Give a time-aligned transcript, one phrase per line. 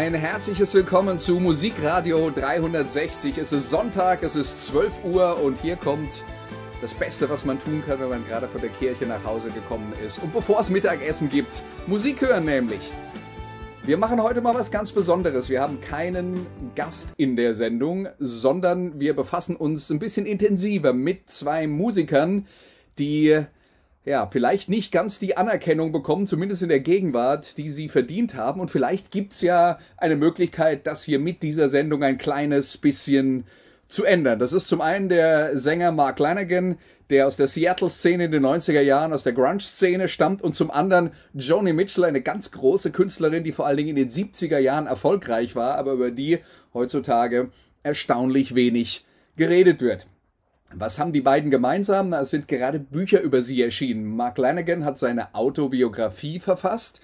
[0.00, 3.36] Ein herzliches Willkommen zu Musikradio 360.
[3.36, 6.24] Es ist Sonntag, es ist 12 Uhr und hier kommt
[6.80, 9.92] das Beste, was man tun kann, wenn man gerade von der Kirche nach Hause gekommen
[10.02, 10.22] ist.
[10.22, 12.90] Und bevor es Mittagessen gibt, Musik hören nämlich.
[13.82, 15.50] Wir machen heute mal was ganz Besonderes.
[15.50, 21.28] Wir haben keinen Gast in der Sendung, sondern wir befassen uns ein bisschen intensiver mit
[21.28, 22.46] zwei Musikern,
[22.98, 23.44] die
[24.04, 28.60] ja, vielleicht nicht ganz die Anerkennung bekommen, zumindest in der Gegenwart, die sie verdient haben.
[28.60, 33.44] Und vielleicht gibt's ja eine Möglichkeit, das hier mit dieser Sendung ein kleines bisschen
[33.88, 34.38] zu ändern.
[34.38, 36.78] Das ist zum einen der Sänger Mark Lanigan,
[37.10, 41.10] der aus der Seattle-Szene in den 90er Jahren, aus der Grunge-Szene stammt und zum anderen
[41.34, 45.56] Joni Mitchell, eine ganz große Künstlerin, die vor allen Dingen in den 70er Jahren erfolgreich
[45.56, 46.38] war, aber über die
[46.72, 47.50] heutzutage
[47.82, 49.04] erstaunlich wenig
[49.36, 50.06] geredet wird.
[50.72, 52.12] Was haben die beiden gemeinsam?
[52.12, 54.04] Es sind gerade Bücher über sie erschienen.
[54.04, 57.00] Mark Lanigan hat seine Autobiografie verfasst.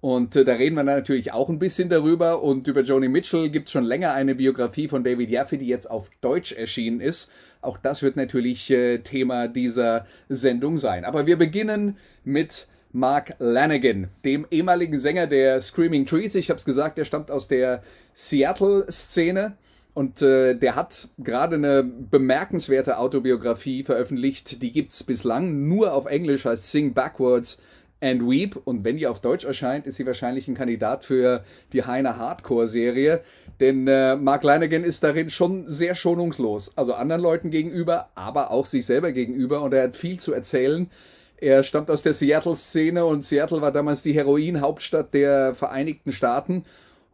[0.00, 2.42] Und äh, da reden wir natürlich auch ein bisschen darüber.
[2.42, 5.90] Und über Joni Mitchell gibt es schon länger eine Biografie von David Jaffe, die jetzt
[5.90, 7.30] auf Deutsch erschienen ist.
[7.60, 11.04] Auch das wird natürlich äh, Thema dieser Sendung sein.
[11.04, 16.34] Aber wir beginnen mit Mark Lanigan, dem ehemaligen Sänger der Screaming Trees.
[16.34, 17.82] Ich habe es gesagt, er stammt aus der
[18.14, 19.56] Seattle-Szene.
[19.92, 24.62] Und äh, der hat gerade eine bemerkenswerte Autobiografie veröffentlicht.
[24.62, 27.60] Die gibt's bislang nur auf Englisch, heißt Sing Backwards
[28.00, 28.56] and Weep.
[28.64, 33.20] Und wenn die auf Deutsch erscheint, ist sie wahrscheinlich ein Kandidat für die Heine Hardcore-Serie.
[33.58, 36.72] Denn äh, Mark Leinegen ist darin schon sehr schonungslos.
[36.76, 39.60] Also anderen Leuten gegenüber, aber auch sich selber gegenüber.
[39.62, 40.88] Und er hat viel zu erzählen.
[41.36, 46.64] Er stammt aus der Seattle-Szene und Seattle war damals die Heroin-Hauptstadt der Vereinigten Staaten.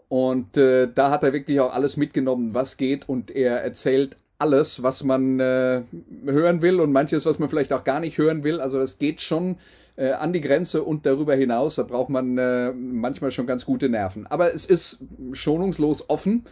[0.09, 3.09] Und äh, da hat er wirklich auch alles mitgenommen, was geht.
[3.09, 5.83] Und er erzählt alles, was man äh,
[6.27, 8.61] hören will und manches, was man vielleicht auch gar nicht hören will.
[8.61, 9.57] Also das geht schon
[9.97, 11.77] äh, an die Grenze und darüber hinaus.
[11.77, 14.27] Da braucht man äh, manchmal schon ganz gute Nerven.
[14.27, 15.01] Aber es ist
[15.33, 16.45] schonungslos offen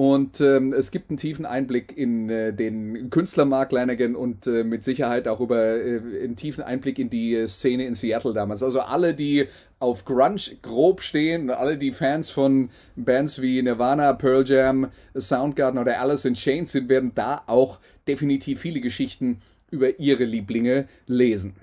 [0.00, 4.64] und ähm, es gibt einen tiefen Einblick in äh, den Künstler Mark Lanigan und äh,
[4.64, 8.62] mit Sicherheit auch über äh, einen tiefen Einblick in die äh, Szene in Seattle damals.
[8.62, 14.42] Also alle, die auf Grunge grob stehen, alle die Fans von Bands wie Nirvana, Pearl
[14.46, 17.78] Jam, Soundgarden oder Alice in Chains sind, werden da auch
[18.08, 21.56] definitiv viele Geschichten über ihre Lieblinge lesen.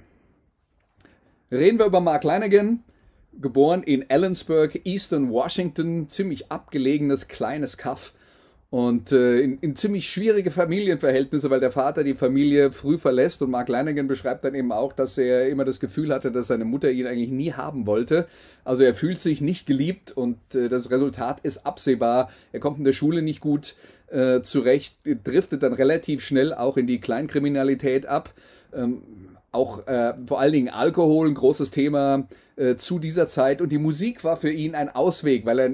[1.51, 2.83] Reden wir über Mark Lanigan
[3.41, 8.13] geboren in Ellensburg, Eastern Washington, ziemlich abgelegenes kleines Kaff
[8.69, 13.49] und äh, in, in ziemlich schwierige Familienverhältnisse, weil der Vater die Familie früh verlässt und
[13.49, 16.91] Mark Lanigan beschreibt dann eben auch, dass er immer das Gefühl hatte, dass seine Mutter
[16.91, 18.27] ihn eigentlich nie haben wollte.
[18.65, 22.29] Also er fühlt sich nicht geliebt und äh, das Resultat ist absehbar.
[22.51, 23.75] Er kommt in der Schule nicht gut
[24.07, 28.33] äh, zurecht, driftet dann relativ schnell auch in die Kleinkriminalität ab.
[28.73, 29.01] Ähm,
[29.53, 32.27] auch äh, vor allen Dingen Alkohol, ein großes Thema
[32.57, 33.61] äh, zu dieser Zeit.
[33.61, 35.71] Und die Musik war für ihn ein Ausweg, weil er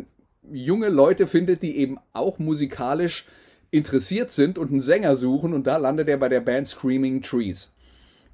[0.51, 3.25] junge Leute findet, die eben auch musikalisch
[3.71, 7.73] interessiert sind und einen Sänger suchen und da landet er bei der Band Screaming Trees.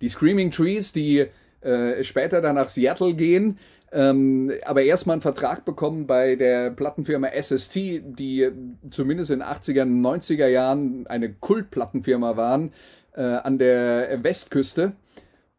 [0.01, 1.27] Die Screaming Trees, die
[1.61, 3.57] äh, später dann nach Seattle gehen,
[3.91, 8.49] ähm, aber erstmal einen Vertrag bekommen bei der Plattenfirma SST, die
[8.91, 12.71] zumindest in 80er, 90er Jahren eine Kultplattenfirma waren
[13.13, 14.93] äh, an der Westküste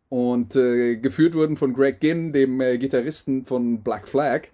[0.09, 4.49] und äh, geführt wurden von Greg Ginn, dem äh, Gitarristen von Black Flag.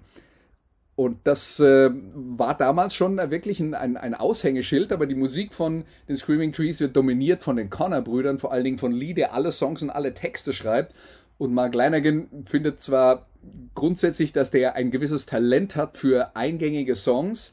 [0.97, 5.85] Und das äh, war damals schon wirklich ein, ein, ein Aushängeschild, aber die Musik von
[6.09, 9.53] den Screaming Trees wird dominiert von den Connor-Brüdern, vor allen Dingen von Lee, der alle
[9.53, 10.95] Songs und alle Texte schreibt.
[11.37, 13.27] Und Mark Lanigan findet zwar
[13.75, 17.53] grundsätzlich, dass der ein gewisses Talent hat für eingängige Songs,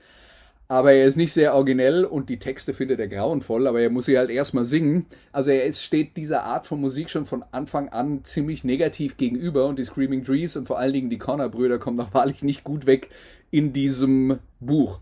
[0.73, 4.05] aber er ist nicht sehr originell und die Texte findet er grauenvoll, aber er muss
[4.05, 5.05] sie halt erstmal singen.
[5.31, 9.67] Also er ist, steht dieser Art von Musik schon von Anfang an ziemlich negativ gegenüber
[9.67, 12.87] und die Screaming Trees und vor allen Dingen die Connor-Brüder kommen noch wahrlich nicht gut
[12.87, 13.11] weg
[13.51, 14.97] in diesem Buch.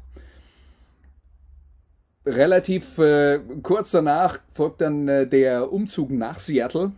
[2.25, 6.91] Relativ äh, kurz danach folgt dann äh, der Umzug nach Seattle,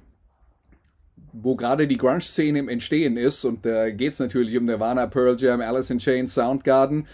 [1.31, 5.05] wo gerade die Grunge-Szene im Entstehen ist und da äh, geht es natürlich um Nirvana,
[5.05, 7.05] Pearl Jam, Alice in Chains, Soundgarden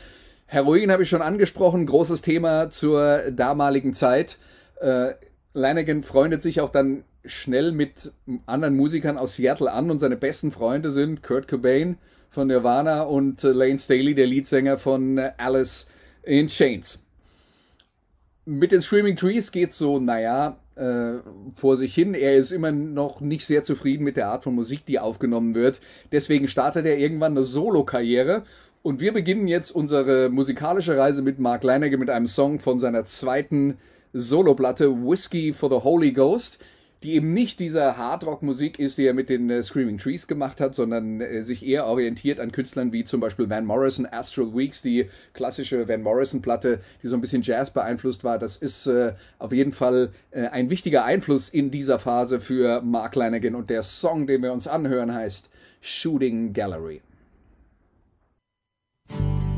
[0.51, 4.39] Heroin habe ich schon angesprochen, großes Thema zur damaligen Zeit.
[4.81, 5.11] Äh,
[5.53, 8.11] Lanigan freundet sich auch dann schnell mit
[8.47, 11.99] anderen Musikern aus Seattle an und seine besten Freunde sind Kurt Cobain,
[12.31, 15.85] von Nirvana und äh, Lane Staley, der Leadsänger von äh, Alice
[16.23, 17.05] in Chains.
[18.45, 21.19] Mit den Screaming Trees geht so, naja, äh,
[21.53, 22.15] vor sich hin.
[22.15, 25.81] Er ist immer noch nicht sehr zufrieden mit der Art von Musik, die aufgenommen wird.
[26.11, 28.43] Deswegen startet er irgendwann eine Solo-Karriere.
[28.81, 33.05] Und wir beginnen jetzt unsere musikalische Reise mit Mark Leinecke mit einem Song von seiner
[33.05, 33.77] zweiten
[34.13, 36.59] Soloplatte Whiskey for the Holy Ghost
[37.03, 40.75] die eben nicht dieser Hardrock-Musik ist, die er mit den äh, Screaming Trees gemacht hat,
[40.75, 45.09] sondern äh, sich eher orientiert an Künstlern wie zum Beispiel Van Morrison, Astral Weeks, die
[45.33, 48.37] klassische Van Morrison-Platte, die so ein bisschen Jazz beeinflusst war.
[48.37, 53.55] Das ist äh, auf jeden Fall ein wichtiger Einfluss in dieser Phase für Mark Lanigan
[53.55, 55.49] und der Song, den wir uns anhören, heißt
[55.81, 57.01] Shooting Gallery.
[59.09, 59.48] Thank you.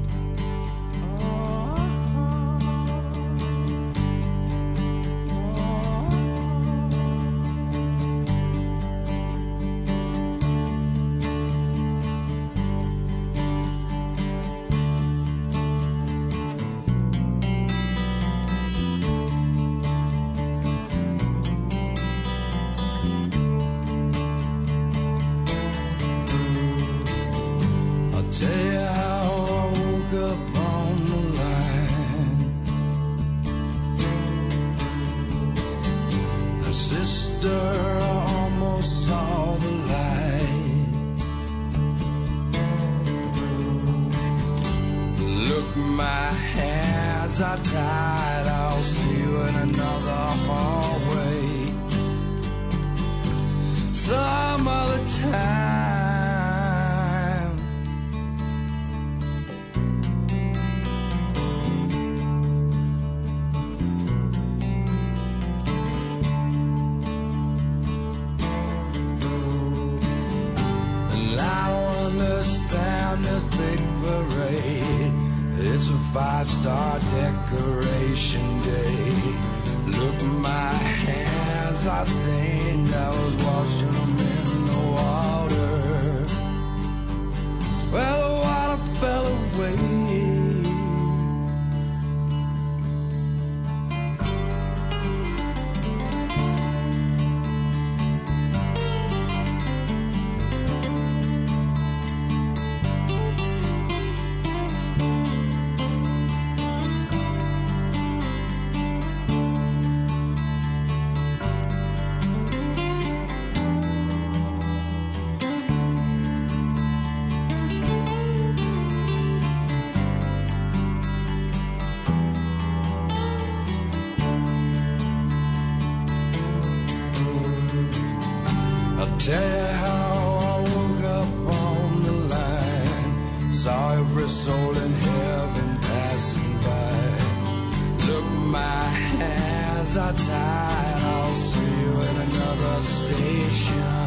[129.23, 130.13] Tell you how
[130.49, 138.07] I woke up on the line, saw every soul in heaven passing by.
[138.07, 138.25] Look,
[138.57, 138.83] my
[139.19, 141.01] hands are tied.
[141.13, 144.01] I'll see you at another station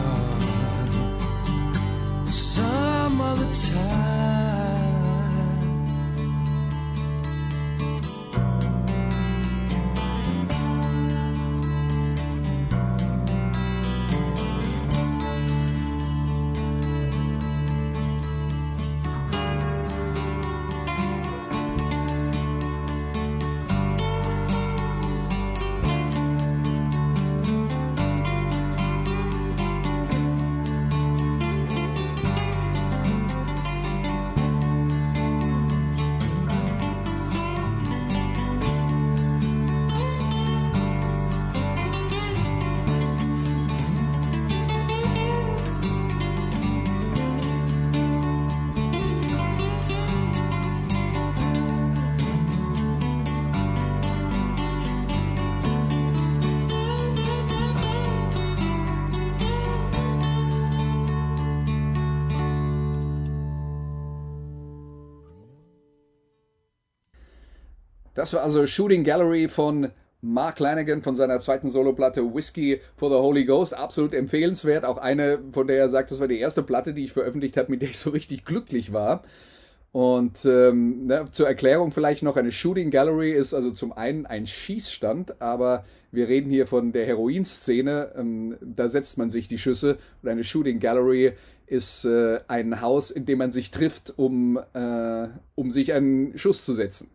[2.33, 4.14] some other time.
[68.35, 73.45] War also Shooting Gallery von Mark Lanigan von seiner zweiten Soloplatte Whiskey for the Holy
[73.45, 73.75] Ghost.
[73.75, 74.85] Absolut empfehlenswert.
[74.85, 77.71] Auch eine, von der er sagt, das war die erste Platte, die ich veröffentlicht habe,
[77.71, 79.23] mit der ich so richtig glücklich war.
[79.93, 84.47] Und ähm, ne, zur Erklärung vielleicht noch, eine Shooting Gallery ist also zum einen ein
[84.47, 89.99] Schießstand, aber wir reden hier von der Heroinszene, ähm, da setzt man sich die Schüsse
[90.21, 91.35] und eine Shooting Gallery
[91.67, 96.65] ist äh, ein Haus, in dem man sich trifft, um, äh, um sich einen Schuss
[96.65, 97.11] zu setzen.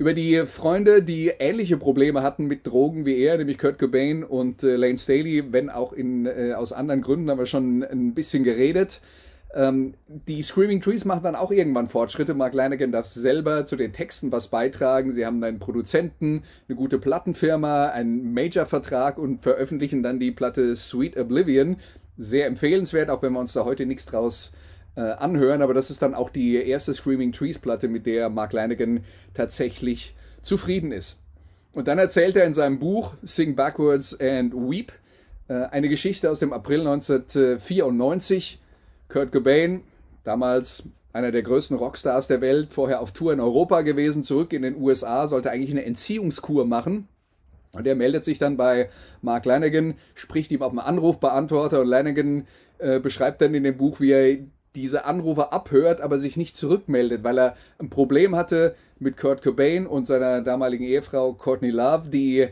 [0.00, 4.62] Über die Freunde, die ähnliche Probleme hatten mit Drogen wie er, nämlich Kurt Cobain und
[4.62, 8.42] äh, Lane Staley, wenn auch in, äh, aus anderen Gründen, haben wir schon ein bisschen
[8.42, 9.02] geredet.
[9.54, 12.32] Ähm, die Screaming Trees machen dann auch irgendwann Fortschritte.
[12.32, 15.12] Mark Lanigan darf selber zu den Texten was beitragen.
[15.12, 21.18] Sie haben einen Produzenten, eine gute Plattenfirma, einen Major-Vertrag und veröffentlichen dann die Platte Sweet
[21.18, 21.76] Oblivion.
[22.16, 25.62] Sehr empfehlenswert, auch wenn wir uns da heute nichts draus äh, anhören.
[25.62, 29.04] Aber das ist dann auch die erste Screaming Trees Platte, mit der Mark Lanigan
[29.34, 31.20] tatsächlich zufrieden ist.
[31.72, 34.92] Und dann erzählt er in seinem Buch Sing Backwards and Weep
[35.48, 38.60] äh, eine Geschichte aus dem April 1994
[39.08, 39.82] Kurt Cobain,
[40.24, 44.62] damals einer der größten Rockstars der Welt, vorher auf Tour in Europa gewesen, zurück in
[44.62, 47.08] den USA, sollte eigentlich eine Entziehungskur machen.
[47.72, 48.88] Und er meldet sich dann bei
[49.22, 52.46] Mark Lanigan, spricht ihm auf einen Anrufbeantworter und Lanigan
[52.78, 54.38] äh, beschreibt dann in dem Buch, wie er
[54.74, 59.86] diese Anrufe abhört, aber sich nicht zurückmeldet, weil er ein Problem hatte mit Kurt Cobain
[59.86, 62.48] und seiner damaligen Ehefrau Courtney Love, die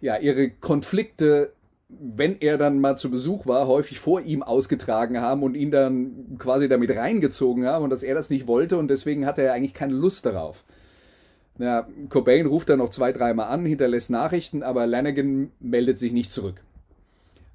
[0.00, 1.52] ja ihre Konflikte
[1.88, 6.36] wenn er dann mal zu Besuch war, häufig vor ihm ausgetragen haben und ihn dann
[6.38, 9.74] quasi damit reingezogen haben und dass er das nicht wollte und deswegen hatte er eigentlich
[9.74, 10.64] keine Lust darauf.
[11.58, 16.32] Ja, Cobain ruft dann noch zwei, dreimal an, hinterlässt Nachrichten, aber Lanigan meldet sich nicht
[16.32, 16.60] zurück.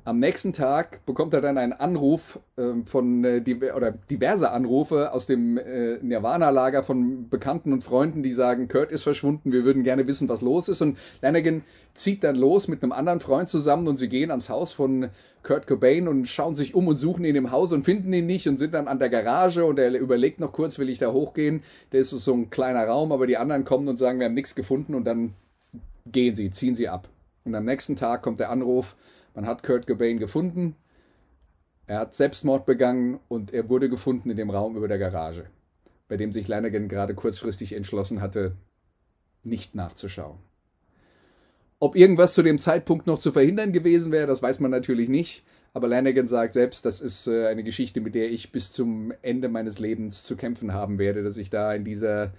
[0.03, 5.13] Am nächsten Tag bekommt er dann einen Anruf äh, von äh, die, oder diverse Anrufe
[5.13, 9.84] aus dem äh, Nirvana-Lager von Bekannten und Freunden, die sagen, Kurt ist verschwunden, wir würden
[9.84, 10.81] gerne wissen, was los ist.
[10.81, 11.62] Und Lanigan
[11.93, 15.10] zieht dann los mit einem anderen Freund zusammen und sie gehen ans Haus von
[15.43, 18.48] Kurt Cobain und schauen sich um und suchen ihn im Haus und finden ihn nicht
[18.48, 21.62] und sind dann an der Garage und er überlegt noch kurz, will ich da hochgehen?
[21.91, 24.55] Der ist so ein kleiner Raum, aber die anderen kommen und sagen, wir haben nichts
[24.55, 25.34] gefunden und dann
[26.12, 27.08] gehen sie, ziehen sie ab.
[27.43, 28.96] Und am nächsten Tag kommt der Anruf,
[29.33, 30.75] man hat Kurt Cobain gefunden.
[31.88, 35.45] Er hat Selbstmord begangen und er wurde gefunden in dem Raum über der Garage,
[36.07, 38.55] bei dem sich Lanigan gerade kurzfristig entschlossen hatte,
[39.43, 40.38] nicht nachzuschauen.
[41.79, 45.43] Ob irgendwas zu dem Zeitpunkt noch zu verhindern gewesen wäre, das weiß man natürlich nicht.
[45.73, 49.50] Aber Lanigan sagt selbst, das ist äh, eine Geschichte, mit der ich bis zum Ende
[49.50, 52.33] meines Lebens zu kämpfen haben werde, dass ich da in dieser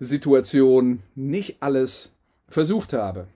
[0.00, 2.12] Situation nicht alles
[2.48, 3.28] versucht habe.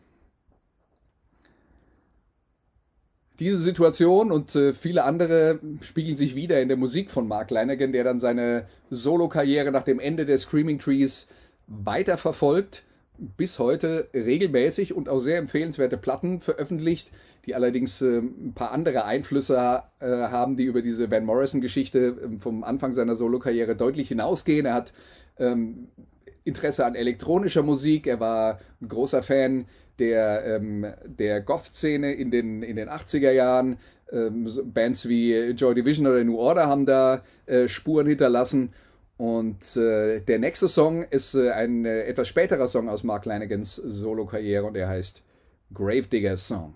[3.42, 7.90] Diese Situation und äh, viele andere spiegeln sich wieder in der Musik von Mark Lanigan,
[7.90, 11.26] der dann seine Solo-Karriere nach dem Ende der Screaming Trees
[11.66, 12.84] weiterverfolgt,
[13.18, 17.10] bis heute regelmäßig und auch sehr empfehlenswerte Platten veröffentlicht,
[17.44, 22.38] die allerdings äh, ein paar andere Einflüsse äh, haben, die über diese Van Morrison-Geschichte äh,
[22.38, 24.66] vom Anfang seiner Solo-Karriere deutlich hinausgehen.
[24.66, 24.92] Er hat
[25.40, 25.88] ähm,
[26.44, 29.66] Interesse an elektronischer Musik, er war ein großer Fan
[29.98, 33.78] der, ähm, der Goth-Szene in den, in den 80er Jahren.
[34.10, 38.72] Ähm, Bands wie Joy Division oder New Order haben da äh, Spuren hinterlassen.
[39.16, 43.76] Und äh, der nächste Song ist äh, ein äh, etwas späterer Song aus Mark Lanigans
[43.76, 45.22] Solo-Karriere und er heißt
[45.72, 46.74] Gravedigger's Song.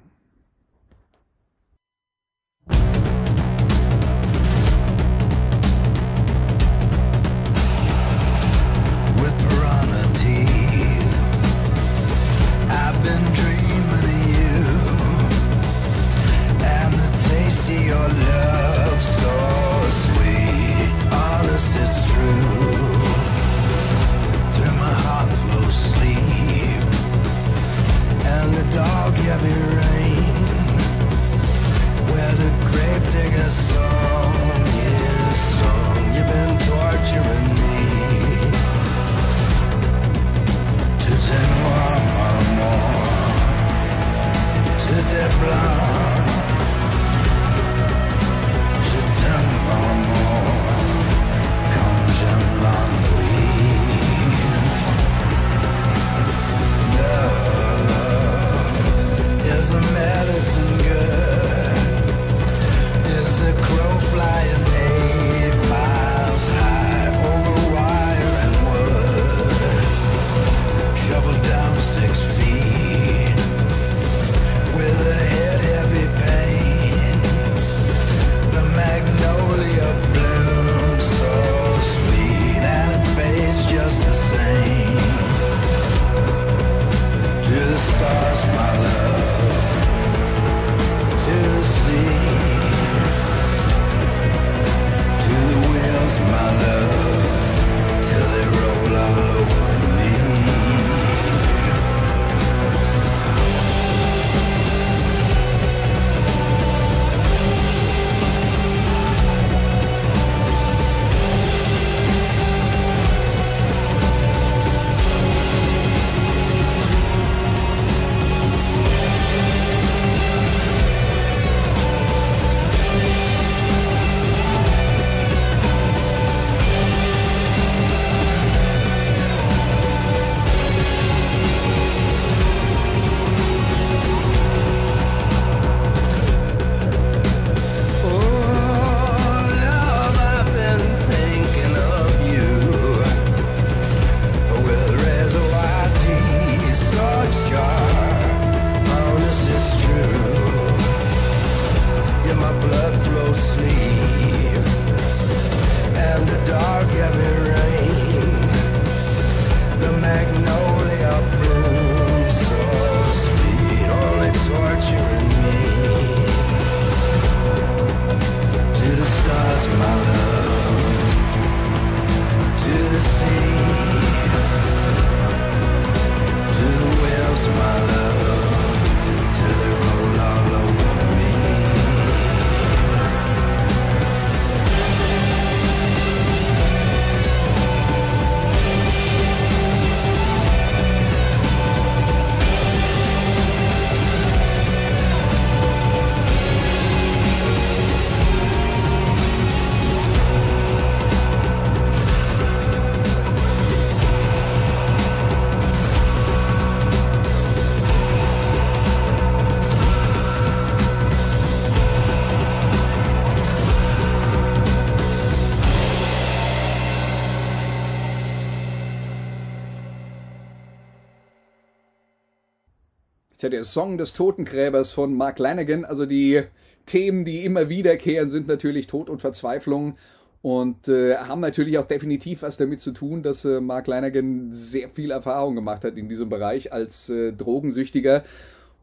[223.46, 226.42] Tja, der Song des Totengräbers von Mark Lanigan, also die
[226.84, 229.96] Themen, die immer wiederkehren, sind natürlich Tod und Verzweiflung
[230.42, 234.88] und äh, haben natürlich auch definitiv was damit zu tun, dass äh, Mark Lanigan sehr
[234.88, 238.24] viel Erfahrung gemacht hat in diesem Bereich als äh, Drogensüchtiger.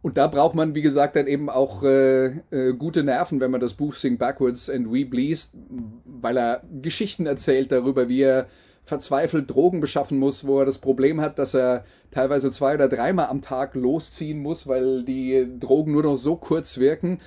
[0.02, 3.60] Und da braucht man, wie gesagt, dann eben auch äh, äh, gute Nerven, wenn man
[3.60, 5.54] das Buch Sing Backwards and Weep liest,
[6.06, 8.48] weil er Geschichten erzählt darüber, wie er
[8.86, 13.28] verzweifelt Drogen beschaffen muss, wo er das Problem hat, dass er teilweise zwei oder dreimal
[13.28, 17.20] am Tag losziehen muss, weil die Drogen nur noch so kurz wirken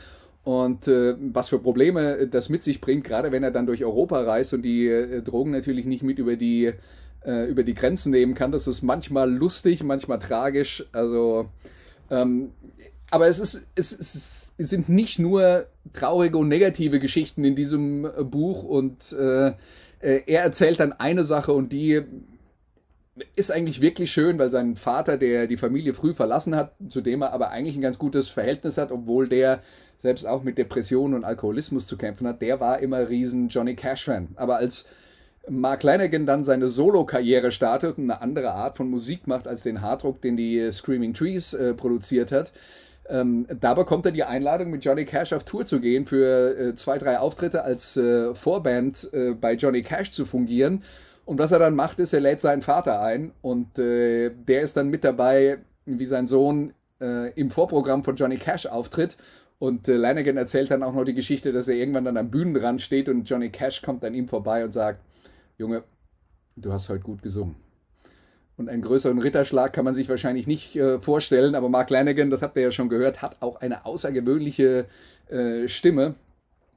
[0.45, 4.21] und äh, was für Probleme das mit sich bringt, gerade wenn er dann durch Europa
[4.21, 6.73] reist und die äh, Drogen natürlich nicht mit über die
[7.27, 8.53] äh, über die Grenzen nehmen kann.
[8.53, 10.87] Das ist manchmal lustig, manchmal tragisch.
[10.93, 11.49] Also,
[12.11, 12.53] ähm,
[13.11, 18.05] aber es ist, es, ist, es sind nicht nur traurige und negative Geschichten in diesem
[18.05, 19.53] äh, Buch und äh,
[20.01, 22.03] äh, er erzählt dann eine Sache und die
[23.35, 27.23] ist eigentlich wirklich schön, weil sein Vater, der die Familie früh verlassen hat, zu dem
[27.23, 29.63] er aber eigentlich ein ganz gutes Verhältnis hat, obwohl der
[30.03, 34.29] selbst auch mit Depressionen und Alkoholismus zu kämpfen hat, der war immer riesen Johnny Cash-Fan.
[34.37, 34.87] Aber als
[35.49, 39.81] Mark Lanigan dann seine Solo-Karriere startet und eine andere Art von Musik macht als den
[39.81, 42.53] Harddruck, den die Screaming Trees äh, produziert hat,
[43.09, 46.75] ähm, da bekommt er die Einladung, mit Johnny Cash auf Tour zu gehen, für äh,
[46.75, 50.83] zwei, drei Auftritte als äh, Vorband äh, bei Johnny Cash zu fungieren.
[51.25, 54.77] Und was er dann macht, ist, er lädt seinen Vater ein und äh, der ist
[54.77, 59.17] dann mit dabei, wie sein Sohn äh, im Vorprogramm von Johnny Cash auftritt.
[59.59, 62.83] Und äh, Lanigan erzählt dann auch noch die Geschichte, dass er irgendwann dann am Bühnenrand
[62.83, 65.01] steht und Johnny Cash kommt an ihm vorbei und sagt,
[65.59, 65.83] Junge,
[66.57, 67.66] du hast heute gut gesungen.
[68.57, 72.41] Und einen größeren Ritterschlag kann man sich wahrscheinlich nicht äh, vorstellen, aber Mark Lanigan, das
[72.41, 74.87] habt ihr ja schon gehört, hat auch eine außergewöhnliche
[75.29, 76.15] äh, Stimme.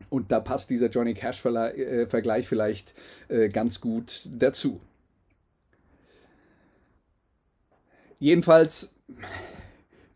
[0.10, 2.96] Und da passt dieser Johnny Cash-Vergleich äh, vielleicht
[3.30, 4.82] äh, ganz gut dazu.
[8.18, 8.96] Jedenfalls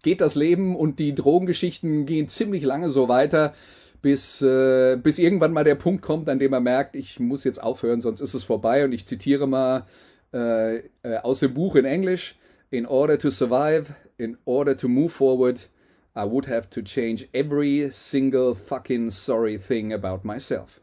[0.01, 3.53] geht das Leben und die Drogengeschichten gehen ziemlich lange so weiter,
[4.01, 7.63] bis, äh, bis irgendwann mal der Punkt kommt, an dem er merkt, ich muss jetzt
[7.63, 8.83] aufhören, sonst ist es vorbei.
[8.83, 9.85] Und ich zitiere mal
[10.33, 12.35] äh, äh, aus dem Buch in Englisch,
[12.71, 15.69] in order to survive, in order to move forward,
[16.15, 20.79] I would have to change every single fucking sorry thing about myself.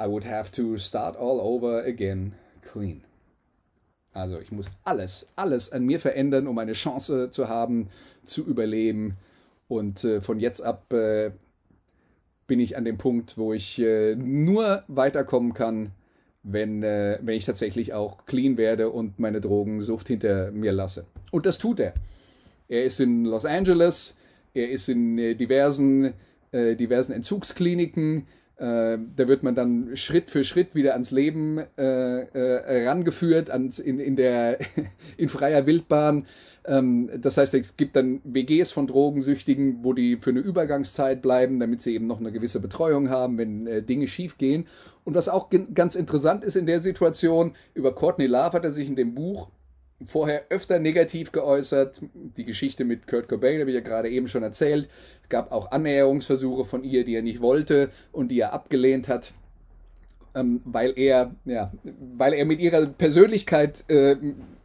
[0.00, 3.02] I would have to start all over again clean.
[4.12, 7.88] Also ich muss alles, alles an mir verändern, um eine Chance zu haben,
[8.24, 9.16] zu überleben.
[9.68, 11.30] Und äh, von jetzt ab äh,
[12.46, 15.92] bin ich an dem Punkt, wo ich äh, nur weiterkommen kann,
[16.42, 21.06] wenn, äh, wenn ich tatsächlich auch clean werde und meine Drogensucht hinter mir lasse.
[21.30, 21.94] Und das tut er.
[22.68, 24.16] Er ist in Los Angeles,
[24.54, 26.14] er ist in äh, diversen,
[26.52, 28.26] äh, diversen Entzugskliniken,
[28.58, 33.78] äh, da wird man dann Schritt für Schritt wieder ans Leben äh, äh, rangeführt, ans,
[33.78, 34.58] in, in, der,
[35.16, 36.26] in freier Wildbahn.
[36.64, 41.60] Ähm, das heißt, es gibt dann WGs von Drogensüchtigen, wo die für eine Übergangszeit bleiben,
[41.60, 44.66] damit sie eben noch eine gewisse Betreuung haben, wenn äh, Dinge schiefgehen.
[45.04, 48.88] Und was auch ganz interessant ist in der Situation, über Courtney Love hat er sich
[48.88, 49.48] in dem Buch
[50.04, 52.00] vorher öfter negativ geäußert.
[52.36, 54.88] Die Geschichte mit Kurt Cobain habe ich ja gerade eben schon erzählt.
[55.22, 59.32] Es gab auch Annäherungsversuche von ihr, die er nicht wollte und die er abgelehnt hat,
[60.34, 61.72] ähm, weil er, ja,
[62.16, 64.16] weil er mit ihrer Persönlichkeit äh,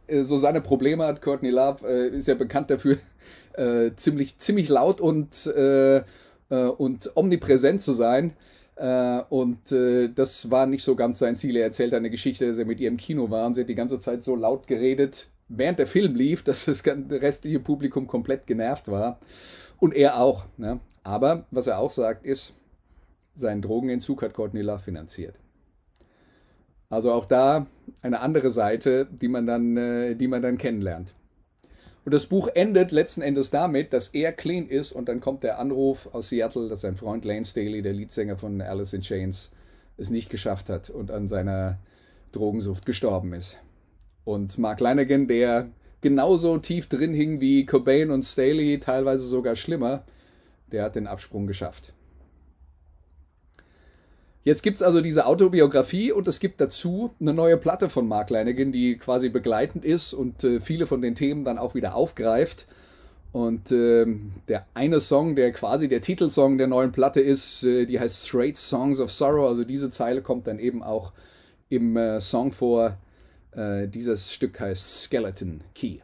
[0.06, 1.20] äh so seine Probleme hat.
[1.20, 2.98] Courtney Love äh, ist ja bekannt dafür,
[3.54, 6.02] äh, ziemlich, ziemlich laut und, äh, äh,
[6.50, 8.34] und omnipräsent zu sein.
[8.76, 11.56] Äh, und äh, das war nicht so ganz sein Ziel.
[11.56, 13.74] Er erzählt eine Geschichte, dass er mit ihr im Kino war und sie hat die
[13.74, 18.88] ganze Zeit so laut geredet, während der Film lief, dass das restliche Publikum komplett genervt
[18.88, 19.18] war.
[19.78, 20.46] Und er auch.
[20.56, 20.80] Ne?
[21.02, 22.54] Aber was er auch sagt, ist,
[23.34, 25.38] seinen Drogenentzug hat Courtney Love finanziert.
[26.88, 27.66] Also auch da
[28.02, 31.14] eine andere Seite, die man dann, äh, die man dann kennenlernt.
[32.04, 35.58] Und das Buch endet letzten Endes damit, dass er clean ist und dann kommt der
[35.58, 39.50] Anruf aus Seattle, dass sein Freund Lane Staley, der Leadsänger von Alice in Chains,
[39.96, 41.78] es nicht geschafft hat und an seiner
[42.32, 43.58] Drogensucht gestorben ist.
[44.24, 45.68] Und Mark Lanigan, der
[46.02, 50.04] genauso tief drin hing wie Cobain und Staley, teilweise sogar schlimmer,
[50.72, 51.94] der hat den Absprung geschafft.
[54.44, 58.28] Jetzt gibt es also diese Autobiografie und es gibt dazu eine neue Platte von Mark
[58.28, 62.66] Lanigan, die quasi begleitend ist und äh, viele von den Themen dann auch wieder aufgreift.
[63.32, 64.06] Und äh,
[64.46, 68.58] der eine Song, der quasi der Titelsong der neuen Platte ist, äh, die heißt Straight
[68.58, 69.48] Songs of Sorrow.
[69.48, 71.12] Also diese Zeile kommt dann eben auch
[71.70, 72.98] im äh, Song vor.
[73.52, 76.03] Äh, dieses Stück heißt Skeleton Key.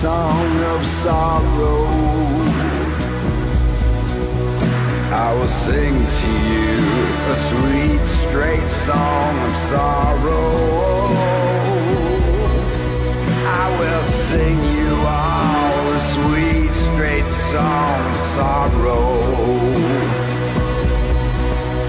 [0.00, 1.86] song of sorrow.
[5.10, 6.76] I will sing to you
[7.32, 11.08] a sweet, straight song of sorrow.
[13.60, 19.04] I will sing you all a sweet, straight song of sorrow.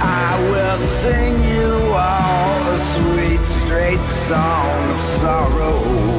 [0.01, 6.18] I will sing you all a sweet, straight song of sorrow.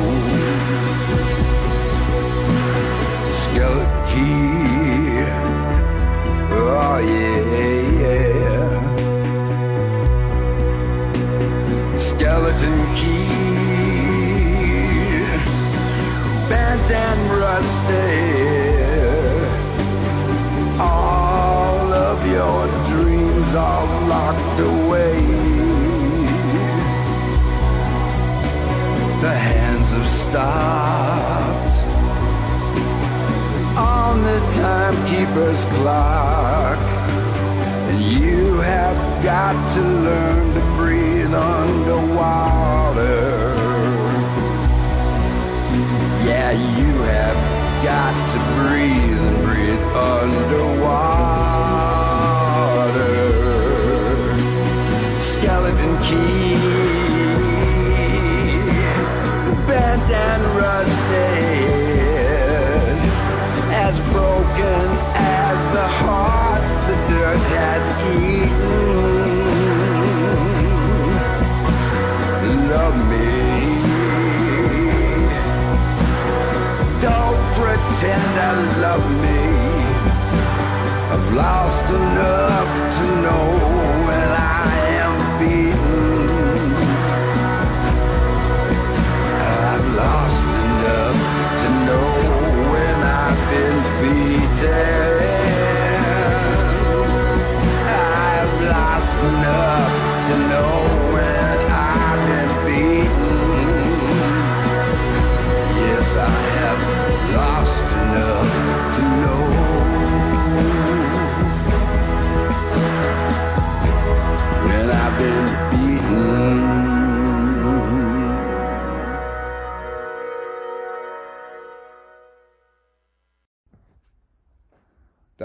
[7.01, 8.81] yeah, yeah.
[11.97, 13.31] Skeleton key,
[16.49, 18.41] bent and rusty.
[20.81, 25.21] All of your dreams are locked away.
[29.21, 31.77] The hands have stopped
[33.77, 36.80] on the timekeeper's clock
[39.23, 42.05] got to learn to breathe underwater.
[46.25, 47.37] Yeah, you have
[47.85, 50.81] got to breathe and breathe underwater.
[55.23, 56.57] Skeleton key,
[59.67, 61.69] bent and rusted,
[63.71, 65.10] as broken
[78.41, 79.41] to love me.
[81.13, 83.70] I've lost enough to know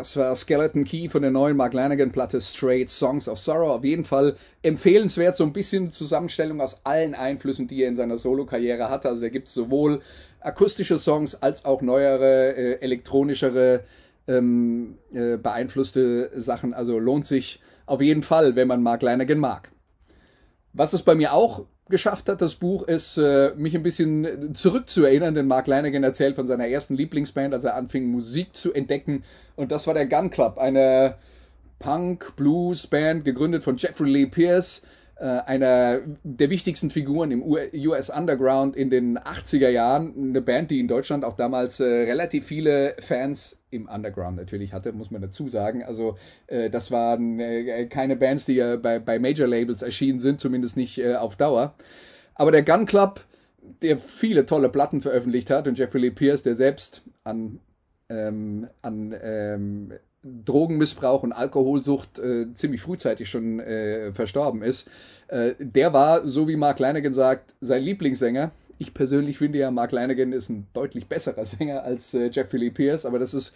[0.05, 3.71] Das war Skeleton Key von der neuen Mark Lanigan-Platte Straight Songs of Sorrow.
[3.71, 8.15] Auf jeden Fall empfehlenswert, so ein bisschen Zusammenstellung aus allen Einflüssen, die er in seiner
[8.15, 9.09] Solo-Karriere hatte.
[9.09, 10.03] Also da gibt es sowohl
[10.41, 13.83] akustische Songs als auch neuere, äh, elektronischere,
[14.27, 16.75] ähm, äh, beeinflusste Sachen.
[16.75, 19.71] Also lohnt sich auf jeden Fall, wenn man Mark Lanigan mag.
[20.71, 25.35] Was es bei mir auch geschafft hat, das Buch, ist, äh, mich ein bisschen zurückzuerinnern,
[25.35, 29.23] denn Mark Lanigan erzählt von seiner ersten Lieblingsband, als er anfing, Musik zu entdecken.
[29.55, 31.15] Und das war der Gun Club, eine
[31.79, 34.81] Punk-Blues-Band, gegründet von Jeffrey Lee Pierce,
[35.17, 40.13] einer der wichtigsten Figuren im US Underground in den 80er Jahren.
[40.17, 44.91] Eine Band, die in Deutschland auch damals äh, relativ viele Fans im Underground natürlich hatte,
[44.91, 45.83] muss man dazu sagen.
[45.83, 50.41] Also äh, das waren äh, keine Bands, die ja bei, bei Major Labels erschienen sind,
[50.41, 51.75] zumindest nicht äh, auf Dauer.
[52.33, 53.21] Aber der Gun Club,
[53.81, 57.59] der viele tolle Platten veröffentlicht hat und Jeffrey Lee Pierce, der selbst an,
[58.09, 59.93] ähm, an ähm,
[60.43, 64.89] Drogenmissbrauch und Alkoholsucht äh, ziemlich frühzeitig schon äh, verstorben ist,
[65.27, 68.51] äh, der war, so wie Mark Lanigan sagt, sein Lieblingssänger.
[68.77, 72.71] Ich persönlich finde ja, Mark Lanigan ist ein deutlich besserer Sänger als äh, Jeffrey Lee
[72.71, 73.55] Pierce, aber das ist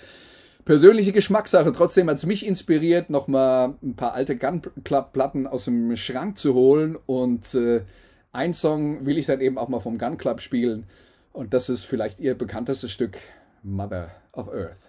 [0.64, 1.72] persönliche Geschmackssache.
[1.72, 6.38] Trotzdem hat es mich inspiriert, nochmal ein paar alte Gun Club Platten aus dem Schrank
[6.38, 7.82] zu holen und äh,
[8.32, 10.86] ein Song will ich dann eben auch mal vom Gun Club spielen
[11.34, 13.18] und das ist vielleicht ihr bekanntestes Stück,
[13.64, 14.89] Mother of Earth.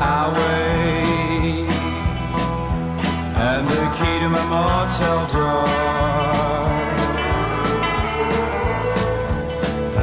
[0.00, 1.66] highway
[3.46, 5.68] and the key to my motel door.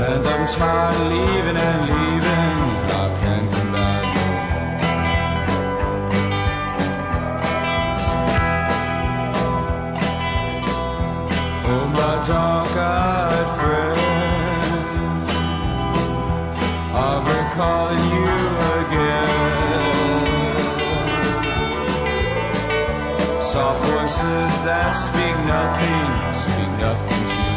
[0.04, 1.41] And I'm tired of leaving.
[24.12, 27.51] Voices that speak nothing, speak nothing to the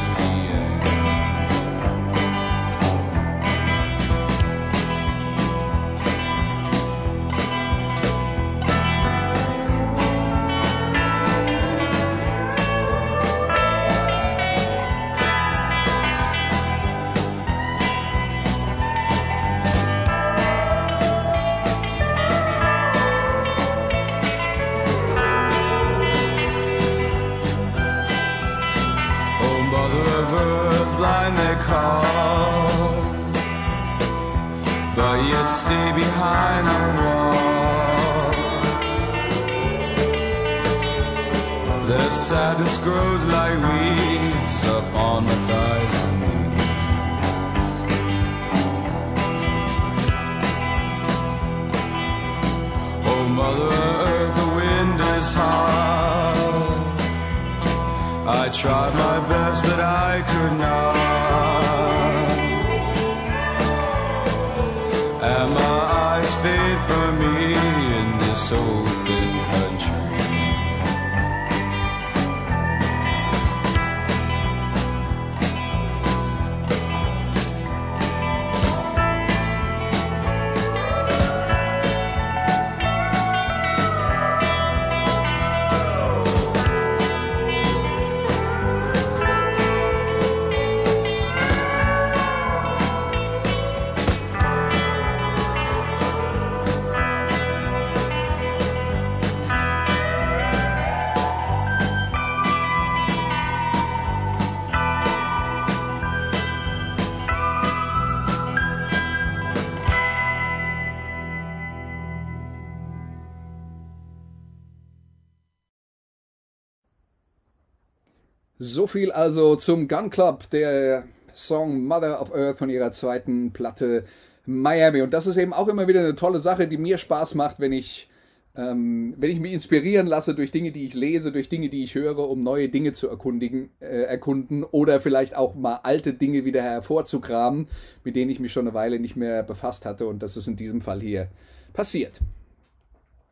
[118.59, 124.05] So viel also zum Gun Club, der Song Mother of Earth von ihrer zweiten Platte
[124.47, 125.03] Miami.
[125.03, 127.73] Und das ist eben auch immer wieder eine tolle Sache, die mir Spaß macht, wenn
[127.73, 128.09] ich,
[128.55, 131.97] ähm, wenn ich mich inspirieren lasse durch Dinge, die ich lese, durch Dinge, die ich
[131.97, 136.63] höre, um neue Dinge zu erkundigen, äh, erkunden oder vielleicht auch mal alte Dinge wieder
[136.63, 137.67] hervorzukramen,
[138.05, 140.07] mit denen ich mich schon eine Weile nicht mehr befasst hatte.
[140.07, 141.29] Und das ist in diesem Fall hier
[141.73, 142.21] passiert.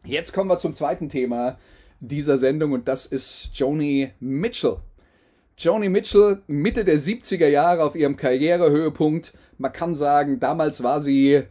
[0.05, 1.59] Jetzt kommen wir zum zweiten Thema
[2.01, 4.79] dieser Sendung und das ist Joni Mitchell.
[5.59, 9.33] Joni Mitchell, Mitte der 70er Jahre auf ihrem Karrierehöhepunkt.
[9.59, 11.43] Man kann sagen, damals war sie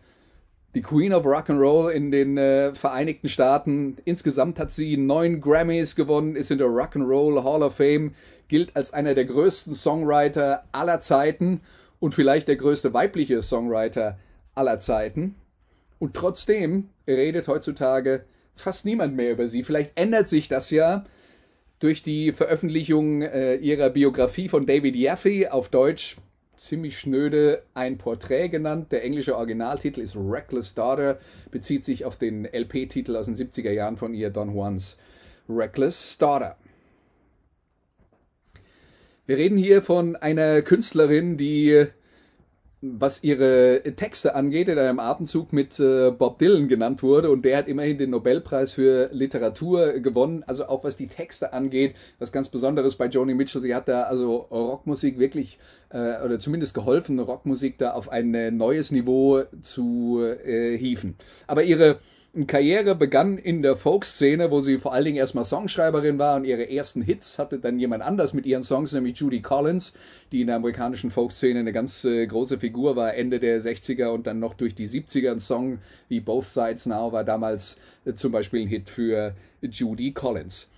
[0.73, 3.97] die Queen of Rock'n'Roll in den äh, Vereinigten Staaten.
[4.05, 8.15] Insgesamt hat sie neun Grammys gewonnen, ist in der Rock'n'Roll Hall of Fame,
[8.47, 11.61] gilt als einer der größten Songwriter aller Zeiten
[11.99, 14.17] und vielleicht der größte weibliche Songwriter
[14.55, 15.35] aller Zeiten.
[15.99, 18.25] Und trotzdem redet heutzutage
[18.55, 19.63] fast niemand mehr über sie.
[19.63, 21.05] Vielleicht ändert sich das ja
[21.81, 26.17] durch die Veröffentlichung äh, ihrer Biografie von David Yaffe auf Deutsch
[26.55, 28.91] ziemlich schnöde ein Porträt genannt.
[28.91, 31.17] Der englische Originaltitel ist Reckless Daughter,
[31.49, 34.97] bezieht sich auf den LP-Titel aus den 70er Jahren von ihr, Don Juans
[35.49, 36.55] Reckless Daughter.
[39.25, 41.87] Wir reden hier von einer Künstlerin, die
[42.81, 47.57] was ihre Texte angeht, in einem Atemzug mit äh, Bob Dylan genannt wurde und der
[47.57, 50.43] hat immerhin den Nobelpreis für Literatur gewonnen.
[50.47, 53.61] Also auch was die Texte angeht, was ganz Besonderes bei Joni Mitchell.
[53.61, 55.59] Sie hat da also Rockmusik wirklich
[55.89, 61.15] äh, oder zumindest geholfen, Rockmusik da auf ein äh, neues Niveau zu äh, hieven.
[61.45, 61.99] Aber ihre
[62.47, 66.71] Karriere begann in der Folkszene, wo sie vor allen Dingen erstmal Songschreiberin war und ihre
[66.71, 69.93] ersten Hits hatte dann jemand anders mit ihren Songs, nämlich Judy Collins,
[70.31, 74.27] die in der amerikanischen Folkszene eine ganz äh, große Figur war, Ende der 60er und
[74.27, 75.31] dann noch durch die 70er.
[75.31, 80.13] Ein Song wie Both Sides Now war damals äh, zum Beispiel ein Hit für Judy
[80.13, 80.69] Collins.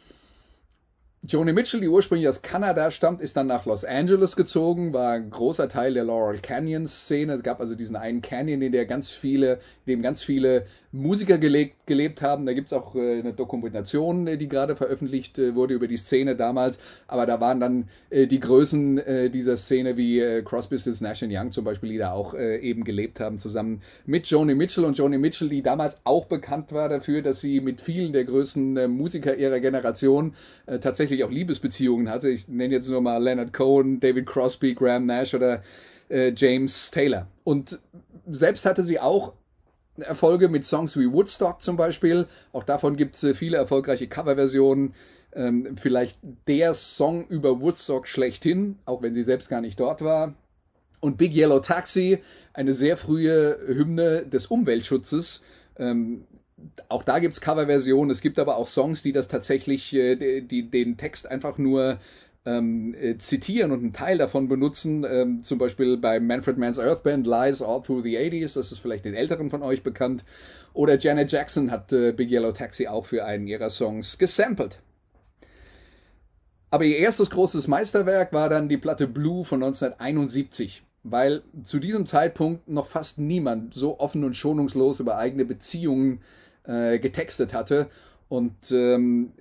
[1.26, 5.30] Joni Mitchell, die ursprünglich aus Kanada stammt, ist dann nach Los Angeles gezogen, war ein
[5.30, 7.36] großer Teil der Laurel Canyon Szene.
[7.36, 9.54] Es gab also diesen einen Canyon, in der ganz viele,
[9.86, 12.46] in dem ganz viele Musiker gelebt, gelebt haben.
[12.46, 16.36] Da gibt's auch äh, eine Dokumentation, äh, die gerade veröffentlicht äh, wurde über die Szene
[16.36, 16.80] damals.
[17.08, 21.24] Aber da waren dann äh, die Größen äh, dieser Szene wie äh, Crosby, Stills, Nash
[21.24, 24.84] Young zum Beispiel, die da auch eben gelebt haben, zusammen mit Joni Mitchell.
[24.84, 28.92] Und Joni Mitchell, die damals auch bekannt war dafür, dass sie mit vielen der größten
[28.92, 30.80] Musiker ihrer Generation äh,
[31.14, 32.30] tatsächlich auch Liebesbeziehungen hatte.
[32.30, 35.62] Ich nenne jetzt nur mal Leonard Cohen, David Crosby, Graham Nash oder
[36.10, 37.28] äh, James Taylor.
[37.44, 37.80] Und
[38.30, 39.34] selbst hatte sie auch
[39.98, 42.28] Erfolge mit Songs wie Woodstock zum Beispiel.
[42.52, 44.94] Auch davon gibt es äh, viele erfolgreiche Coverversionen.
[45.36, 50.34] Ähm, vielleicht der Song über Woodstock schlechthin, auch wenn sie selbst gar nicht dort war.
[51.00, 52.20] Und Big Yellow Taxi,
[52.54, 55.44] eine sehr frühe Hymne des Umweltschutzes.
[55.78, 56.26] Ähm,
[56.90, 58.12] auch da gibt's Coverversionen.
[58.12, 62.00] Es gibt aber auch Songs, die das tatsächlich, äh, die, die den Text einfach nur
[62.46, 65.06] ähm, äh, zitieren und einen Teil davon benutzen.
[65.10, 68.56] Ähm, zum Beispiel bei Manfred Mann's Earth Band Lies All Through the 80s.
[68.56, 70.24] Das ist vielleicht den Älteren von euch bekannt.
[70.74, 74.80] Oder Janet Jackson hat äh, Big Yellow Taxi auch für einen ihrer Songs gesampelt.
[76.70, 82.06] Aber ihr erstes großes Meisterwerk war dann die Platte Blue von 1971 weil zu diesem
[82.06, 86.22] Zeitpunkt noch fast niemand so offen und schonungslos über eigene Beziehungen
[86.66, 87.88] äh, getextet hatte.
[88.30, 89.34] Und ähm,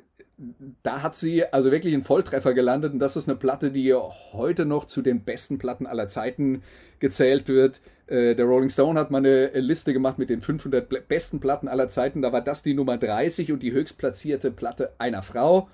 [0.82, 4.64] da hat sie also wirklich einen Volltreffer gelandet und das ist eine Platte, die heute
[4.64, 6.62] noch zu den besten Platten aller Zeiten
[6.98, 7.80] gezählt wird.
[8.06, 11.88] Äh, der Rolling Stone hat mal eine Liste gemacht mit den 500 besten Platten aller
[11.88, 12.22] Zeiten.
[12.22, 15.68] Da war das die Nummer 30 und die höchstplatzierte Platte einer Frau.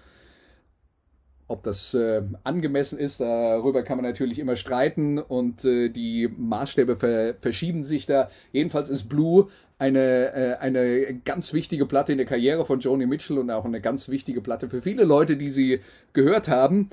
[1.47, 6.97] Ob das äh, angemessen ist, darüber kann man natürlich immer streiten und äh, die Maßstäbe
[6.97, 8.29] ver verschieben sich da.
[8.53, 9.49] Jedenfalls ist Blue
[9.79, 13.81] eine, äh, eine ganz wichtige Platte in der Karriere von Joni Mitchell und auch eine
[13.81, 15.81] ganz wichtige Platte für viele Leute, die sie
[16.13, 16.91] gehört haben.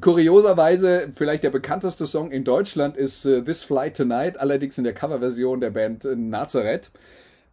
[0.00, 4.94] Kurioserweise, vielleicht der bekannteste Song in Deutschland ist äh, This Flight Tonight, allerdings in der
[4.94, 6.90] Coverversion der Band äh, Nazareth.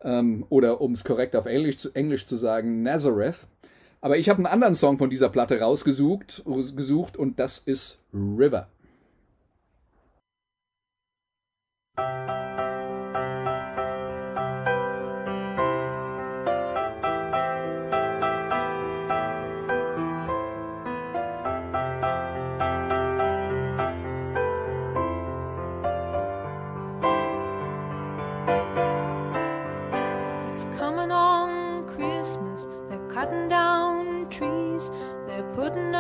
[0.04, 3.48] Ähm, oder um es korrekt auf Englisch, Englisch zu sagen, Nazareth.
[4.02, 6.44] Aber ich habe einen anderen Song von dieser Platte rausgesucht
[6.76, 8.68] gesucht, und das ist River.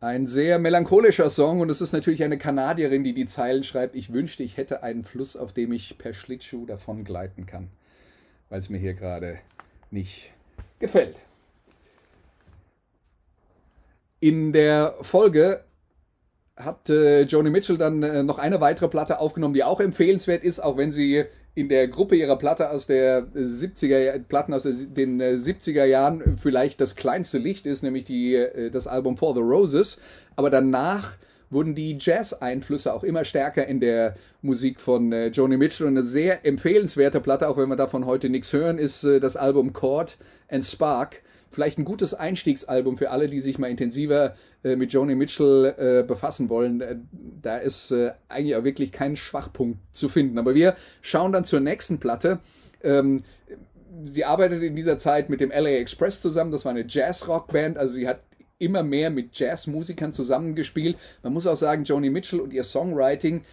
[0.00, 3.96] Ein sehr melancholischer Song und es ist natürlich eine Kanadierin, die die Zeilen schreibt.
[3.96, 7.70] Ich wünschte, ich hätte einen Fluss, auf dem ich per Schlittschuh davon gleiten kann,
[8.50, 9.38] weil es mir hier gerade
[9.90, 10.30] nicht
[10.78, 11.16] gefällt.
[14.20, 15.64] In der Folge
[16.56, 20.60] hat äh, Joni Mitchell dann äh, noch eine weitere Platte aufgenommen, die auch empfehlenswert ist,
[20.60, 21.24] auch wenn sie
[21.56, 26.96] in der Gruppe ihrer Platte aus der 70er Platten aus den 70er Jahren vielleicht das
[26.96, 29.98] kleinste Licht ist, nämlich die, äh, das Album For the Roses.
[30.36, 31.16] Aber danach
[31.48, 35.86] wurden die Jazz-Einflüsse auch immer stärker in der Musik von äh, Joni Mitchell.
[35.86, 39.38] Und eine sehr empfehlenswerte Platte, auch wenn wir davon heute nichts hören, ist äh, das
[39.38, 40.18] Album Chord
[40.50, 44.34] and Spark vielleicht ein gutes Einstiegsalbum für alle, die sich mal intensiver
[44.64, 46.80] äh, mit Joni Mitchell äh, befassen wollen.
[46.80, 46.96] Äh,
[47.42, 50.38] da ist äh, eigentlich auch wirklich kein Schwachpunkt zu finden.
[50.38, 52.40] Aber wir schauen dann zur nächsten Platte.
[52.82, 53.24] Ähm,
[54.04, 56.50] sie arbeitet in dieser Zeit mit dem LA Express zusammen.
[56.50, 57.78] Das war eine Jazz-Rock-Band.
[57.78, 58.20] Also sie hat
[58.58, 60.96] immer mehr mit Jazzmusikern zusammengespielt.
[61.22, 63.44] Man muss auch sagen, Joni Mitchell und ihr Songwriting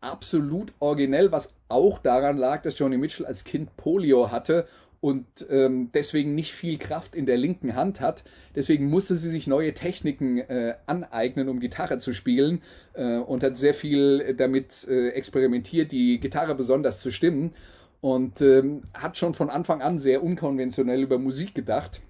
[0.00, 4.66] absolut originell, was auch daran lag, dass Joni Mitchell als Kind Polio hatte
[5.02, 8.22] und ähm, deswegen nicht viel Kraft in der linken Hand hat.
[8.54, 12.62] Deswegen musste sie sich neue Techniken äh, aneignen, um Gitarre zu spielen
[12.94, 17.52] äh, und hat sehr viel damit äh, experimentiert, die Gitarre besonders zu stimmen
[18.00, 22.00] und ähm, hat schon von Anfang an sehr unkonventionell über Musik gedacht.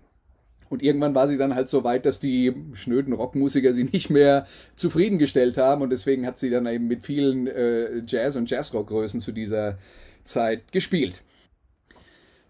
[0.69, 4.47] Und irgendwann war sie dann halt so weit, dass die schnöden Rockmusiker sie nicht mehr
[4.77, 5.81] zufriedengestellt haben.
[5.81, 9.79] Und deswegen hat sie dann eben mit vielen äh, Jazz- und Jazzrock-Größen zu dieser
[10.25, 11.23] Zeit gespielt.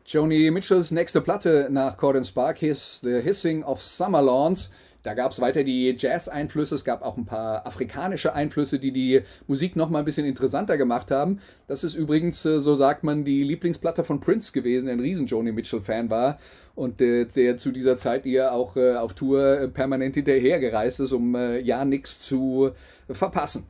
[0.05, 4.70] Joni Mitchells nächste Platte nach Corden Spark hieß The Hissing of Summer Lawns.
[5.05, 9.22] Da gab es weiter die Jazz-Einflüsse, es gab auch ein paar afrikanische Einflüsse, die die
[9.46, 11.40] Musik noch mal ein bisschen interessanter gemacht haben.
[11.66, 15.26] Das ist übrigens, äh, so sagt man, die Lieblingsplatte von Prince gewesen, der ein riesen
[15.26, 16.38] Joni Mitchell-Fan war
[16.74, 21.34] und äh, der zu dieser Zeit ihr auch äh, auf Tour permanent hinterhergereist ist, um
[21.34, 22.70] ja nichts zu
[23.09, 23.66] verpassen.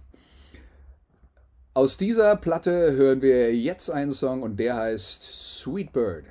[1.74, 6.24] Aus dieser Platte hören wir jetzt einen Song und der heißt Sweet Bird.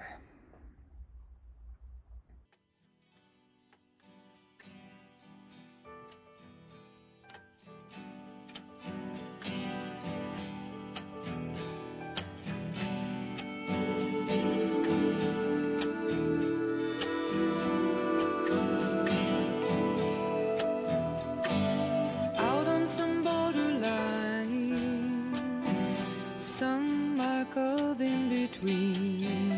[27.54, 29.51] Borderline, some mark of in between.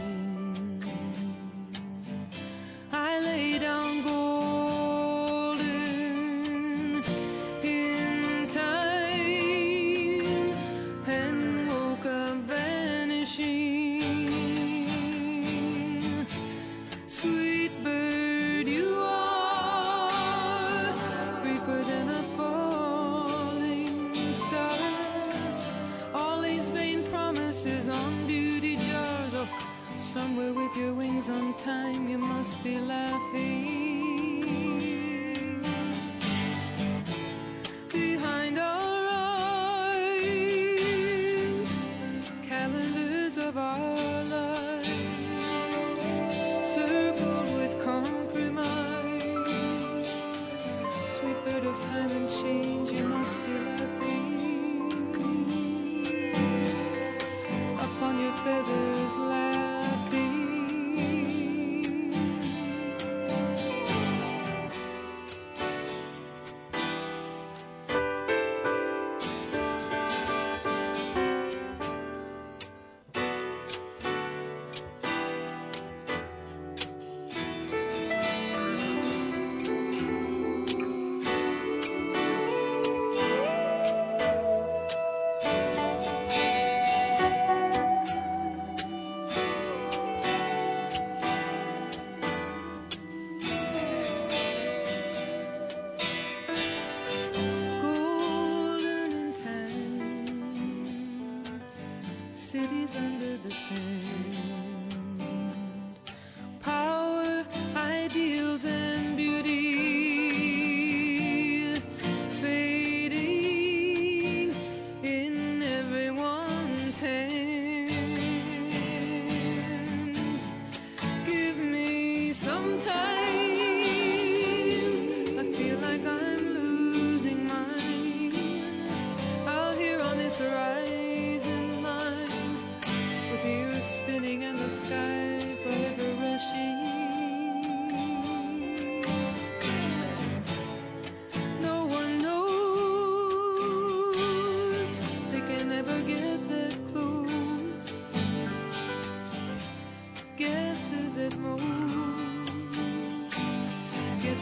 [31.64, 33.73] time you must be laughing.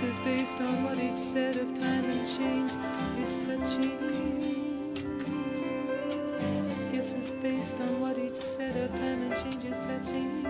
[0.04, 2.72] It's based on what each said of time and change
[3.22, 4.00] is touching.
[6.92, 10.44] Guess it's based on what each said of time and change is touching.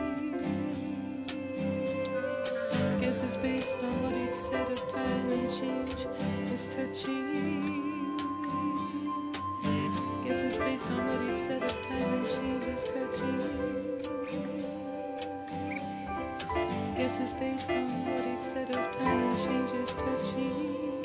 [3.01, 6.07] Guess it's based on what each said of time and change
[6.53, 8.17] is touching.
[10.23, 13.50] Guess it's based on what each said of time and change is touching.
[17.01, 21.01] Guess it's based on what he said of time and change is touching.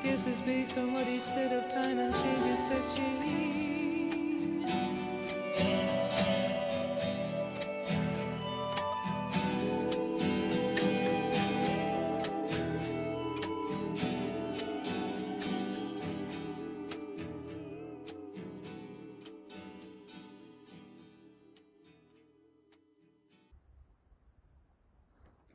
[0.00, 3.49] Guess it's based on what he said of time and change is touching.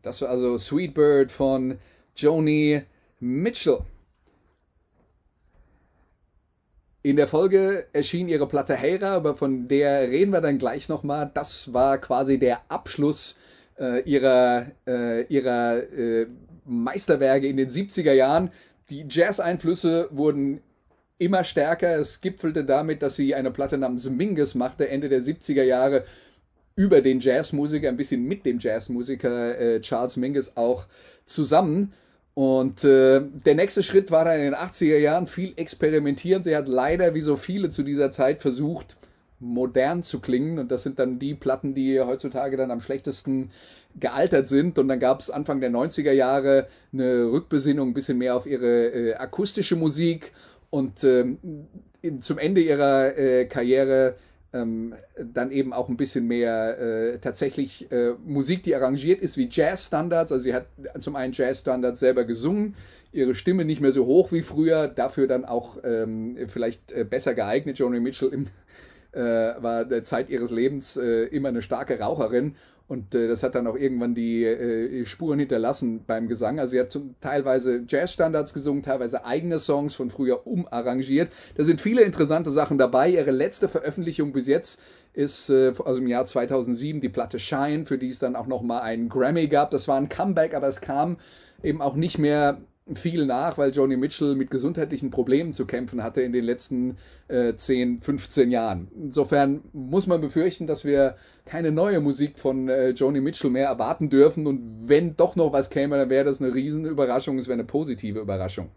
[0.05, 1.79] Das war also Sweet Bird von
[2.15, 2.83] Joni
[3.19, 3.79] Mitchell.
[7.01, 11.31] In der Folge erschien ihre Platte Heira, aber von der reden wir dann gleich nochmal.
[11.33, 13.37] Das war quasi der Abschluss
[13.79, 16.27] äh, ihrer, äh, ihrer äh,
[16.65, 18.51] Meisterwerke in den 70er Jahren.
[18.91, 20.61] Die Jazz-Einflüsse wurden
[21.17, 21.95] immer stärker.
[21.95, 26.03] Es gipfelte damit, dass sie eine Platte namens Mingus machte, Ende der 70er Jahre,
[26.75, 30.85] über den Jazzmusiker, ein bisschen mit dem Jazzmusiker äh, Charles Mingus auch
[31.25, 31.93] zusammen.
[32.33, 36.43] Und äh, der nächste Schritt war dann in den 80er Jahren viel experimentieren.
[36.43, 38.97] Sie hat leider, wie so viele zu dieser Zeit, versucht,
[39.39, 40.59] modern zu klingen.
[40.59, 43.51] Und das sind dann die Platten, die heutzutage dann am schlechtesten
[43.97, 44.77] gealtert sind.
[44.77, 48.87] Und dann gab es Anfang der 90er Jahre eine Rückbesinnung ein bisschen mehr auf ihre
[48.87, 50.33] äh, akustische Musik.
[50.69, 51.37] Und ähm,
[52.01, 54.15] in, zum Ende ihrer äh, Karriere
[54.55, 59.49] ähm, dann eben auch ein bisschen mehr äh, tatsächlich äh, Musik, die arrangiert ist wie
[59.51, 60.31] Jazzstandards.
[60.31, 60.67] Also sie hat
[60.99, 62.75] zum einen Jazzstandards selber gesungen,
[63.11, 67.33] ihre Stimme nicht mehr so hoch wie früher, dafür dann auch ähm, vielleicht äh, besser
[67.33, 67.77] geeignet.
[67.79, 68.47] Joni Mitchell im,
[69.11, 72.55] äh, war der Zeit ihres Lebens äh, immer eine starke Raucherin
[72.87, 76.59] und äh, das hat dann auch irgendwann die äh, Spuren hinterlassen beim Gesang.
[76.59, 81.31] Also sie hat zum, teilweise Jazzstandards gesungen, teilweise eigene Songs von früher umarrangiert.
[81.55, 83.09] Da sind viele interessante Sachen dabei.
[83.09, 84.79] Ihre letzte Veröffentlichung bis jetzt
[85.13, 88.81] ist äh, aus dem Jahr 2007 die Platte Shine, für die es dann auch nochmal
[88.81, 89.71] einen Grammy gab.
[89.71, 91.17] Das war ein Comeback, aber es kam
[91.63, 92.59] eben auch nicht mehr
[92.93, 97.55] viel nach, weil Joni Mitchell mit gesundheitlichen Problemen zu kämpfen hatte in den letzten äh,
[97.55, 98.89] 10, 15 Jahren.
[98.95, 101.15] Insofern muss man befürchten, dass wir
[101.45, 104.45] keine neue Musik von äh, Joni Mitchell mehr erwarten dürfen.
[104.45, 108.19] Und wenn doch noch was käme, dann wäre das eine Riesenüberraschung, es wäre eine positive
[108.19, 108.69] Überraschung.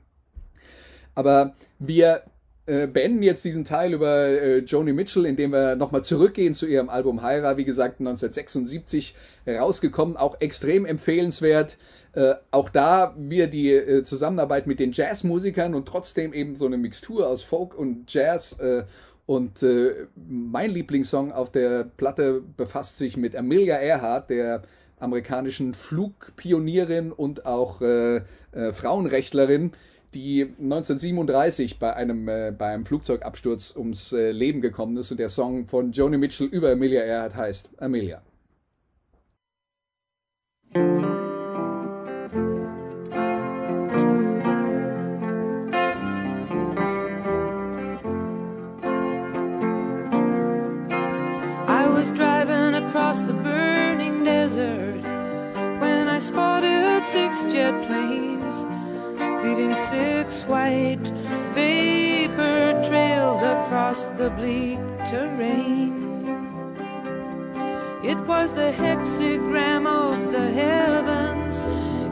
[1.14, 2.22] Aber wir
[2.64, 6.88] äh, beenden jetzt diesen Teil über äh, Joni Mitchell, indem wir nochmal zurückgehen zu ihrem
[6.88, 9.14] Album Hyra, wie gesagt 1976
[9.46, 11.76] rausgekommen, auch extrem empfehlenswert.
[12.12, 16.78] Äh, auch da wieder die äh, Zusammenarbeit mit den Jazzmusikern und trotzdem eben so eine
[16.78, 18.58] Mixtur aus Folk und Jazz.
[18.60, 18.84] Äh,
[19.26, 24.62] und äh, mein Lieblingssong auf der Platte befasst sich mit Amelia Earhart, der
[24.98, 28.22] amerikanischen Flugpionierin und auch äh,
[28.72, 29.72] Frauenrechtlerin,
[30.14, 35.10] die 1937 bei einem, bei einem Flugzeugabsturz ums Leben gekommen ist.
[35.10, 38.22] Und der Song von Joni Mitchell über Amelia Earhart heißt Amelia.
[57.68, 58.66] Six jet planes,
[59.44, 61.06] leaving six white
[61.54, 64.78] vapor trails across the bleak
[65.10, 65.92] terrain.
[68.04, 71.56] It was the hexagram of the heavens,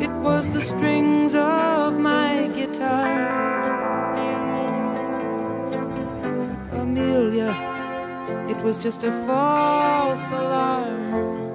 [0.03, 3.67] it was the strings of my guitar.
[6.73, 7.55] Amelia.
[8.49, 11.46] It was just a false alarm.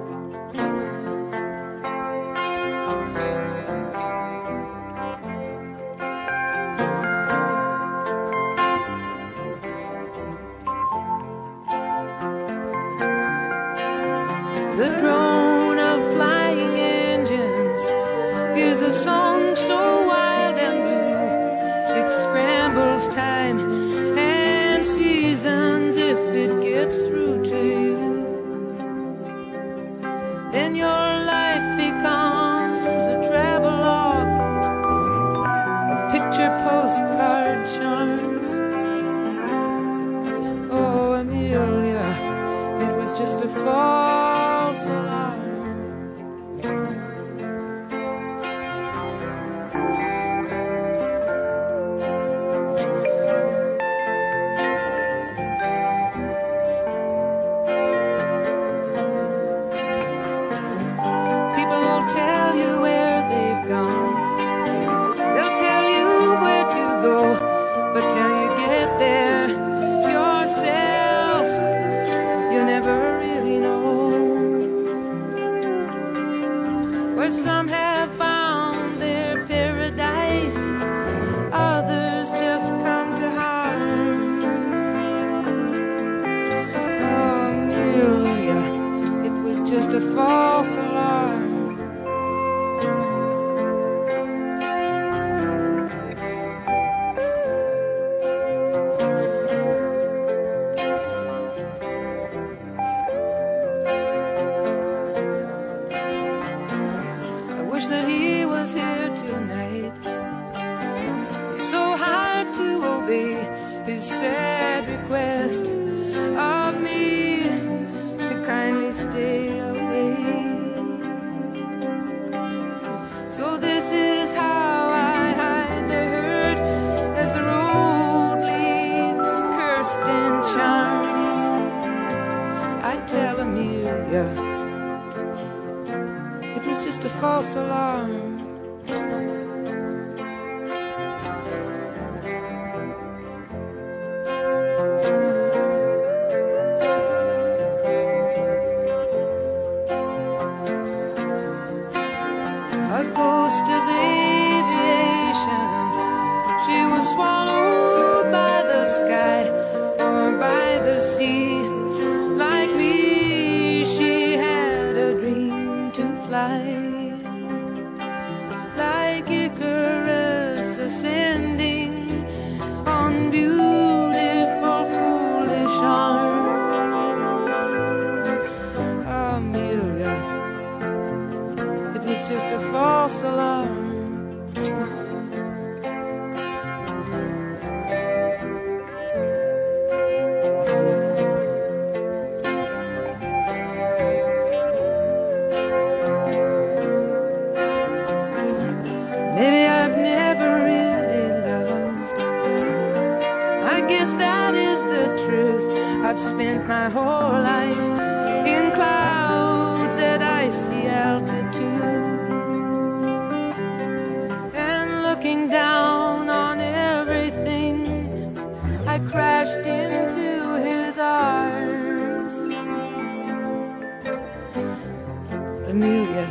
[225.82, 226.28] Amelia,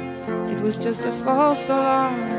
[0.50, 2.31] it was just a false alarm.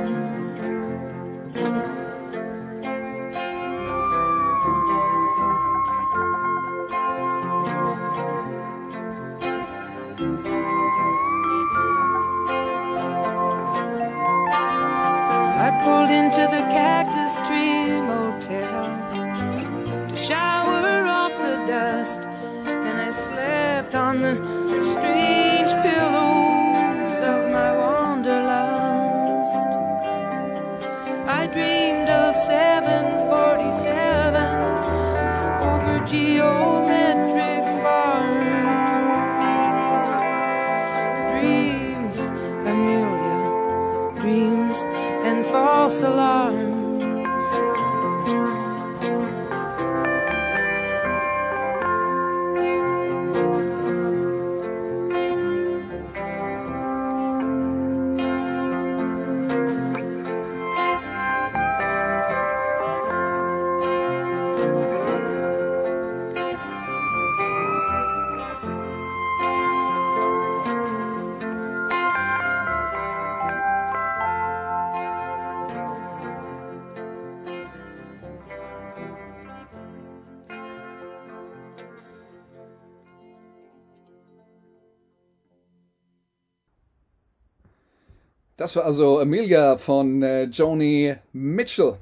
[88.63, 91.97] Das war also Amelia von äh, Joni Mitchell.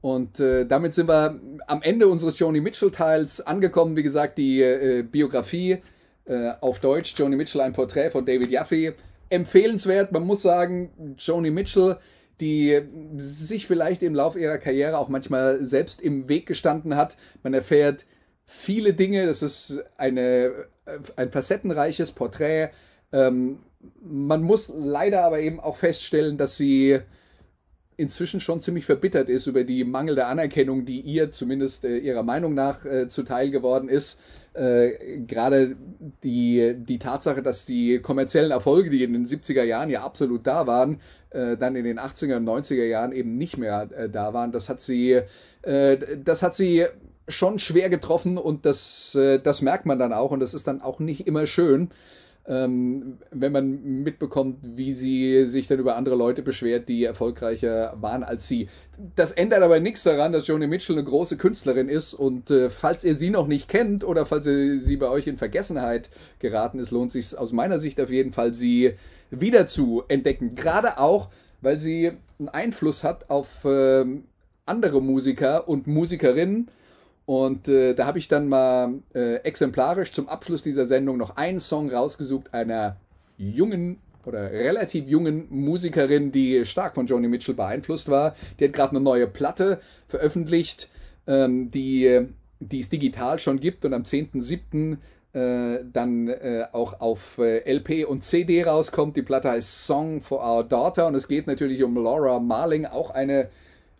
[0.00, 3.94] Und äh, damit sind wir am Ende unseres Joni Mitchell-Teils angekommen.
[3.94, 5.82] Wie gesagt, die äh, Biografie
[6.24, 8.94] äh, auf Deutsch, Joni Mitchell, ein Porträt von David Jaffe.
[9.28, 11.98] Empfehlenswert, man muss sagen, Joni Mitchell,
[12.40, 12.80] die
[13.18, 17.18] sich vielleicht im Lauf ihrer Karriere auch manchmal selbst im Weg gestanden hat.
[17.42, 18.06] Man erfährt
[18.46, 20.52] viele Dinge, das ist eine,
[21.16, 22.70] ein facettenreiches Porträt.
[23.12, 23.58] Ähm,
[24.02, 27.00] man muss leider aber eben auch feststellen, dass sie
[27.96, 32.54] inzwischen schon ziemlich verbittert ist über die mangelnde Anerkennung, die ihr zumindest äh, ihrer Meinung
[32.54, 34.18] nach äh, zuteil geworden ist.
[34.54, 35.76] Äh, Gerade
[36.22, 40.66] die, die Tatsache, dass die kommerziellen Erfolge, die in den 70er Jahren ja absolut da
[40.66, 44.52] waren, äh, dann in den 80er und 90er Jahren eben nicht mehr äh, da waren,
[44.52, 45.20] das hat sie,
[45.62, 46.84] äh, das hat sie
[47.28, 50.98] schon schwer getroffen und das, das merkt man dann auch und das ist dann auch
[50.98, 51.90] nicht immer schön.
[52.46, 58.24] Ähm, wenn man mitbekommt, wie sie sich dann über andere Leute beschwert, die erfolgreicher waren
[58.24, 58.68] als sie.
[59.14, 63.04] Das ändert aber nichts daran, dass Joni Mitchell eine große Künstlerin ist und äh, falls
[63.04, 66.90] ihr sie noch nicht kennt oder falls ihr sie bei euch in Vergessenheit geraten ist,
[66.90, 68.94] lohnt sich aus meiner Sicht auf jeden Fall, sie
[69.30, 70.56] wieder zu entdecken.
[70.56, 71.28] Gerade auch,
[71.60, 74.24] weil sie einen Einfluss hat auf ähm,
[74.66, 76.68] andere Musiker und Musikerinnen.
[77.32, 81.60] Und äh, da habe ich dann mal äh, exemplarisch zum Abschluss dieser Sendung noch einen
[81.60, 82.96] Song rausgesucht einer
[83.38, 88.36] jungen oder relativ jungen Musikerin, die stark von Joni Mitchell beeinflusst war.
[88.60, 90.90] Die hat gerade eine neue Platte veröffentlicht,
[91.26, 92.26] ähm, die,
[92.60, 94.98] die es digital schon gibt und am 10.7.
[95.32, 99.16] Äh, dann äh, auch auf äh, LP und CD rauskommt.
[99.16, 103.08] Die Platte heißt Song for Our Daughter und es geht natürlich um Laura Marling, auch
[103.08, 103.48] eine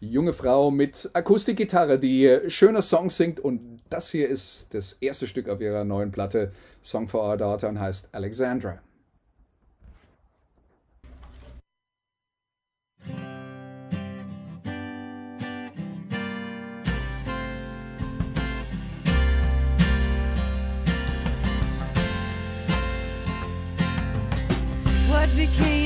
[0.02, 5.48] junge Frau mit Akustikgitarre, die schöne Songs singt und das hier ist das erste Stück
[5.48, 6.50] auf ihrer neuen Platte
[6.82, 8.80] Song for Our Daughter und heißt Alexandra.
[25.08, 25.81] What became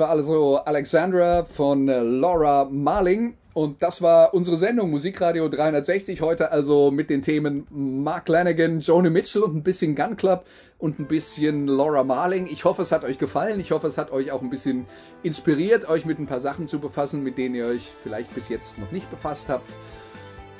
[0.00, 3.36] war also Alexandra von äh, Laura Marling.
[3.52, 6.20] Und das war unsere Sendung Musikradio 360.
[6.20, 10.46] Heute also mit den Themen Mark Lanigan, Joni Mitchell und ein bisschen Gun Club
[10.78, 12.46] und ein bisschen Laura Marling.
[12.46, 13.60] Ich hoffe, es hat euch gefallen.
[13.60, 14.86] Ich hoffe, es hat euch auch ein bisschen
[15.22, 18.78] inspiriert, euch mit ein paar Sachen zu befassen, mit denen ihr euch vielleicht bis jetzt
[18.78, 19.70] noch nicht befasst habt.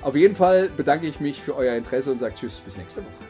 [0.02, 3.29] Auf jeden Fall bedanke ich mich für euer Interesse und sage Tschüss, bis nächste Woche.